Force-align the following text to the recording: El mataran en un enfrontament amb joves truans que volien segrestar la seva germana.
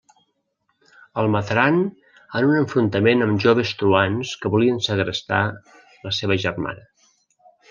El 1.23 1.27
mataran 1.35 1.77
en 2.39 2.47
un 2.47 2.55
enfrontament 2.61 3.23
amb 3.27 3.43
joves 3.45 3.75
truans 3.83 4.33
que 4.47 4.53
volien 4.57 4.83
segrestar 4.89 5.43
la 6.09 6.19
seva 6.23 6.41
germana. 6.47 6.89